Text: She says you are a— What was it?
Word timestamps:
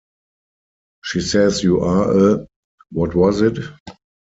She 1.03 1.21
says 1.21 1.61
you 1.61 1.81
are 1.81 2.31
a— 2.39 2.47
What 2.91 3.13
was 3.13 3.41
it? 3.43 3.59